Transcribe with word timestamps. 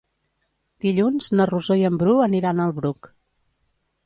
Dilluns 0.85 1.29
na 1.41 1.47
Rosó 1.51 1.77
i 1.83 1.85
en 1.91 2.01
Bru 2.01 2.17
aniran 2.29 2.65
al 2.65 2.75
Bruc. 2.81 3.13